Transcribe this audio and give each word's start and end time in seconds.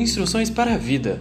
Instruções 0.00 0.48
para 0.48 0.72
a 0.72 0.78
vida. 0.78 1.20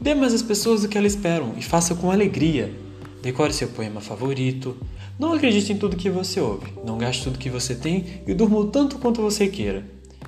Dê 0.00 0.14
mais 0.14 0.32
às 0.32 0.40
pessoas 0.40 0.84
o 0.84 0.88
que 0.88 0.96
elas 0.96 1.14
esperam 1.14 1.54
e 1.58 1.62
faça 1.62 1.96
com 1.96 2.12
alegria. 2.12 2.72
Decore 3.20 3.52
seu 3.52 3.66
poema 3.66 4.00
favorito. 4.00 4.76
Não 5.18 5.32
acredite 5.32 5.72
em 5.72 5.76
tudo 5.76 5.96
que 5.96 6.08
você 6.08 6.40
ouve. 6.40 6.72
Não 6.86 6.96
gaste 6.96 7.24
tudo 7.24 7.40
que 7.40 7.50
você 7.50 7.74
tem 7.74 8.22
e 8.24 8.32
durma 8.32 8.56
o 8.56 8.66
tanto 8.66 9.00
quanto 9.00 9.20
você 9.20 9.48
queira. 9.48 9.84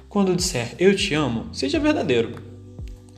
Quando 0.08 0.34
disser 0.34 0.74
eu 0.80 0.96
te 0.96 1.14
amo, 1.14 1.46
seja 1.52 1.78
verdadeiro. 1.78 2.42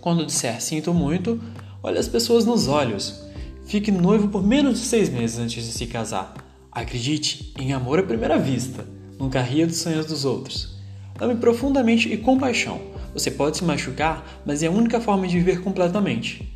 Quando 0.03 0.27
disser 0.27 0.61
sinto 0.61 0.93
muito, 0.93 1.41
olhe 1.82 1.96
as 1.96 2.07
pessoas 2.07 2.45
nos 2.45 2.69
olhos. 2.69 3.25
Fique 3.64 3.91
noivo 3.91 4.29
por 4.29 4.46
menos 4.46 4.79
de 4.79 4.84
seis 4.84 5.09
meses 5.09 5.39
antes 5.39 5.64
de 5.64 5.73
se 5.73 5.87
casar. 5.87 6.34
Acredite 6.71 7.55
em 7.59 7.73
amor 7.73 8.00
à 8.00 8.03
primeira 8.03 8.39
vista. 8.39 8.87
Nunca 9.19 9.41
ria 9.41 9.66
dos 9.66 9.79
sonhos 9.79 10.05
dos 10.05 10.27
outros. 10.27 10.77
Ame 11.19 11.37
profundamente 11.37 12.13
e 12.13 12.19
com 12.19 12.37
paixão. 12.37 12.93
Você 13.12 13.30
pode 13.30 13.58
se 13.58 13.64
machucar, 13.64 14.43
mas 14.44 14.62
é 14.62 14.66
a 14.66 14.71
única 14.71 15.00
forma 15.00 15.26
de 15.26 15.36
viver 15.36 15.61
completamente. 15.62 16.50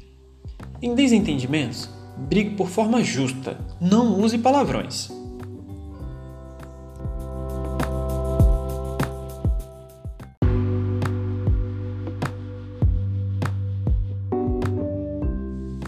Em 0.80 0.94
desentendimentos, 0.94 1.88
brigue 2.16 2.56
por 2.56 2.68
forma 2.68 3.02
justa. 3.02 3.58
Não 3.80 4.20
use 4.20 4.38
palavrões. 4.38 5.10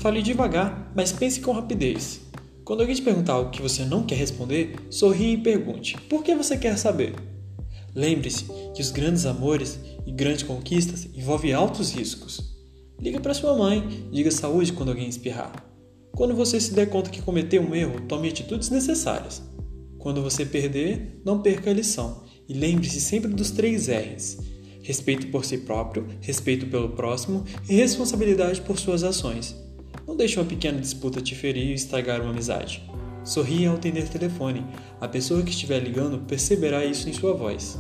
Fale 0.01 0.23
devagar, 0.23 0.91
mas 0.95 1.13
pense 1.13 1.41
com 1.41 1.53
rapidez. 1.53 2.21
Quando 2.65 2.81
alguém 2.81 2.95
te 2.95 3.03
perguntar 3.03 3.33
algo 3.33 3.51
que 3.51 3.63
você 3.63 3.85
não 3.85 4.05
quer 4.05 4.15
responder, 4.17 4.77
sorria 4.91 5.35
e 5.35 5.39
pergunte: 5.39 5.97
por 6.09 6.23
que 6.23 6.35
você 6.35 6.57
quer 6.57 6.77
saber? 6.77 7.15
Lembre-se 7.99 8.45
que 8.77 8.81
os 8.81 8.93
grandes 8.93 9.27
amores 9.27 9.77
e 10.07 10.13
grandes 10.13 10.45
conquistas 10.45 11.09
envolvem 11.17 11.53
altos 11.53 11.91
riscos. 11.91 12.57
Liga 13.01 13.19
para 13.19 13.35
sua 13.35 13.57
mãe, 13.57 14.09
diga 14.13 14.31
saúde 14.31 14.73
quando 14.73 14.91
alguém 14.91 15.09
espirrar. 15.09 15.69
Quando 16.15 16.33
você 16.33 16.61
se 16.61 16.73
der 16.73 16.89
conta 16.89 17.11
que 17.11 17.21
cometeu 17.21 17.61
um 17.61 17.75
erro, 17.75 18.03
tome 18.03 18.29
atitudes 18.29 18.71
necessárias. 18.71 19.43
Quando 19.99 20.23
você 20.23 20.47
perder, 20.47 21.21
não 21.25 21.43
perca 21.43 21.71
a 21.71 21.75
lição 21.75 22.23
e 22.49 22.55
lembre-se 22.55 23.01
sempre 23.01 23.35
dos 23.35 23.51
três 23.51 23.89
R's: 23.89 24.39
respeito 24.81 25.27
por 25.33 25.45
si 25.45 25.59
próprio, 25.59 26.07
respeito 26.21 26.69
pelo 26.69 26.91
próximo 26.91 27.45
e 27.69 27.75
responsabilidade 27.75 28.61
por 28.61 28.79
suas 28.79 29.03
ações. 29.03 29.57
Não 30.07 30.17
deixe 30.17 30.39
uma 30.39 30.47
pequena 30.47 30.81
disputa 30.81 31.21
te 31.21 31.35
ferir 31.35 31.71
e 31.71 31.75
estragar 31.75 32.21
uma 32.21 32.31
amizade. 32.31 32.81
Sorria 33.25 33.71
ao 33.71 33.75
atender 33.75 34.09
telefone. 34.09 34.65
A 35.01 35.09
pessoa 35.09 35.43
que 35.43 35.51
estiver 35.51 35.81
ligando 35.81 36.25
perceberá 36.27 36.85
isso 36.85 37.09
em 37.09 37.13
sua 37.13 37.35
voz. 37.35 37.77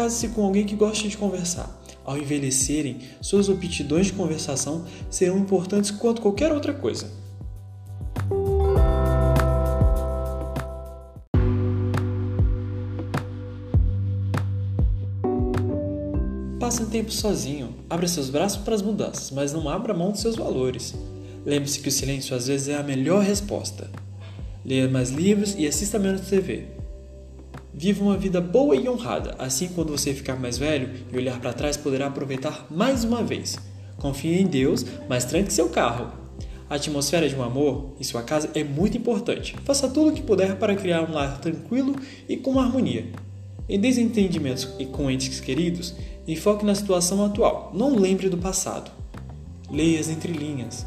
Case-se 0.00 0.28
com 0.28 0.46
alguém 0.46 0.64
que 0.64 0.74
goste 0.74 1.10
de 1.10 1.18
conversar. 1.18 1.78
Ao 2.06 2.16
envelhecerem, 2.16 3.00
suas 3.20 3.50
aptidões 3.50 4.06
de 4.06 4.14
conversação 4.14 4.86
serão 5.10 5.36
importantes 5.36 5.90
quanto 5.90 6.22
qualquer 6.22 6.50
outra 6.52 6.72
coisa. 6.72 7.12
Passe 16.58 16.82
um 16.82 16.86
tempo 16.86 17.12
sozinho. 17.12 17.74
Abra 17.90 18.08
seus 18.08 18.30
braços 18.30 18.62
para 18.62 18.74
as 18.74 18.80
mudanças, 18.80 19.30
mas 19.30 19.52
não 19.52 19.68
abra 19.68 19.92
mão 19.92 20.12
dos 20.12 20.22
seus 20.22 20.34
valores. 20.34 20.94
Lembre-se 21.44 21.78
que 21.78 21.88
o 21.88 21.92
silêncio 21.92 22.34
às 22.34 22.46
vezes 22.46 22.68
é 22.68 22.76
a 22.76 22.82
melhor 22.82 23.22
resposta. 23.22 23.90
Leia 24.64 24.88
mais 24.88 25.10
livros 25.10 25.54
e 25.58 25.66
assista 25.66 25.98
menos 25.98 26.22
TV. 26.22 26.79
Viva 27.72 28.02
uma 28.02 28.16
vida 28.16 28.40
boa 28.40 28.74
e 28.74 28.88
honrada, 28.88 29.34
assim 29.38 29.68
quando 29.68 29.92
você 29.92 30.12
ficar 30.12 30.36
mais 30.36 30.58
velho 30.58 30.90
e 31.12 31.16
olhar 31.16 31.40
para 31.40 31.52
trás 31.52 31.76
poderá 31.76 32.08
aproveitar 32.08 32.66
mais 32.70 33.04
uma 33.04 33.22
vez. 33.22 33.58
Confie 33.96 34.40
em 34.40 34.46
Deus, 34.46 34.84
mas 35.08 35.24
tranque 35.24 35.52
seu 35.52 35.68
carro. 35.68 36.12
A 36.68 36.76
atmosfera 36.76 37.28
de 37.28 37.34
um 37.34 37.42
amor 37.42 37.94
em 37.98 38.04
sua 38.04 38.22
casa 38.22 38.50
é 38.54 38.64
muito 38.64 38.96
importante. 38.96 39.56
Faça 39.64 39.88
tudo 39.88 40.10
o 40.10 40.12
que 40.12 40.22
puder 40.22 40.56
para 40.56 40.74
criar 40.74 41.02
um 41.02 41.12
lar 41.12 41.40
tranquilo 41.40 41.94
e 42.28 42.36
com 42.36 42.58
harmonia. 42.58 43.06
Em 43.68 43.78
desentendimentos 43.78 44.68
e 44.78 44.86
com 44.86 45.10
entes 45.10 45.38
queridos, 45.38 45.94
enfoque 46.26 46.64
na 46.64 46.74
situação 46.74 47.24
atual, 47.24 47.70
não 47.74 47.94
lembre 47.94 48.28
do 48.28 48.38
passado. 48.38 48.90
Leia 49.70 50.00
as 50.00 50.08
entrelinhas. 50.08 50.86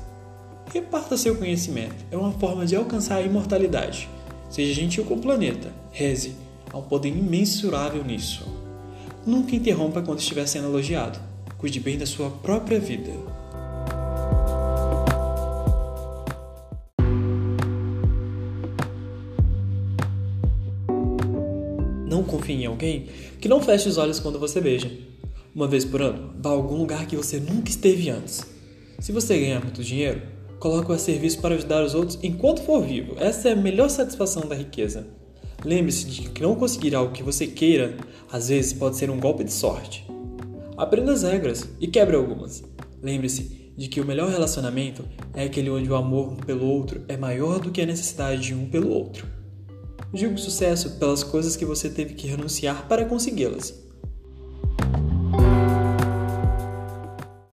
Reparta 0.74 1.16
seu 1.16 1.36
conhecimento, 1.36 1.96
é 2.12 2.18
uma 2.18 2.32
forma 2.32 2.66
de 2.66 2.76
alcançar 2.76 3.18
a 3.18 3.22
imortalidade. 3.22 4.10
Seja 4.50 4.74
gentil 4.74 5.06
com 5.06 5.16
o 5.16 5.20
planeta, 5.20 5.72
reze, 5.92 6.36
há 6.74 6.78
um 6.78 6.82
poder 6.82 7.10
imensurável 7.10 8.04
nisso. 8.04 8.46
Nunca 9.26 9.56
interrompa 9.56 10.02
quando 10.02 10.20
estiver 10.20 10.48
sendo 10.48 10.68
elogiado. 10.68 11.20
Cuide 11.58 11.80
bem 11.80 11.98
da 11.98 12.06
sua 12.06 12.30
própria 12.30 12.80
vida. 12.80 13.12
Não 22.08 22.24
confie 22.24 22.54
em 22.54 22.66
alguém 22.66 23.08
que 23.40 23.48
não 23.48 23.62
feche 23.62 23.88
os 23.88 23.98
olhos 23.98 24.20
quando 24.20 24.40
você 24.40 24.60
beija. 24.60 24.92
Uma 25.56 25.68
vez 25.68 25.86
por 25.86 26.02
ano, 26.02 26.34
vá 26.42 26.50
a 26.50 26.54
algum 26.54 26.76
lugar 26.76 27.06
que 27.06 27.16
você 27.16 27.40
nunca 27.40 27.70
esteve 27.70 28.10
antes. 28.10 28.46
Se 29.00 29.12
você 29.12 29.40
ganhar 29.40 29.62
muito 29.62 29.84
dinheiro, 29.84 30.22
coloque-o 30.60 30.94
a 30.94 30.98
serviço 30.98 31.40
para 31.40 31.56
ajudar 31.56 31.84
os 31.84 31.94
outros 31.94 32.18
enquanto 32.24 32.64
for 32.64 32.82
vivo. 32.82 33.16
Essa 33.20 33.50
é 33.50 33.52
a 33.54 33.56
melhor 33.56 33.90
satisfação 33.90 34.48
da 34.48 34.56
riqueza. 34.56 35.06
Lembre-se 35.66 36.06
de 36.06 36.30
que 36.30 36.42
não 36.42 36.56
conseguir 36.56 36.94
algo 36.94 37.14
que 37.14 37.24
você 37.24 37.48
queira, 37.48 37.98
às 38.32 38.50
vezes 38.50 38.74
pode 38.74 38.98
ser 38.98 39.10
um 39.10 39.20
golpe 39.20 39.44
de 39.44 39.52
sorte. 39.54 40.06
Aprenda 40.76 41.14
as 41.14 41.24
regras 41.24 41.70
e 41.80 41.88
quebre 41.88 42.16
algumas. 42.16 42.64
Lembre-se 43.02 43.72
de 43.78 43.88
que 43.88 44.02
o 44.02 44.06
melhor 44.06 44.30
relacionamento 44.30 45.06
é 45.34 45.44
aquele 45.44 45.70
onde 45.70 45.90
o 45.90 45.96
amor 45.96 46.36
pelo 46.46 46.66
outro 46.66 47.04
é 47.08 47.16
maior 47.16 47.60
do 47.60 47.72
que 47.72 47.82
a 47.82 47.86
necessidade 47.86 48.42
de 48.42 48.54
um 48.54 48.70
pelo 48.70 48.90
outro. 48.90 49.26
Julgue 50.14 50.36
o 50.36 50.40
sucesso 50.40 51.00
pelas 51.00 51.24
coisas 51.24 51.56
que 51.56 51.66
você 51.66 51.90
teve 51.90 52.14
que 52.14 52.28
renunciar 52.28 52.88
para 52.88 53.06
consegui-las. 53.06 53.74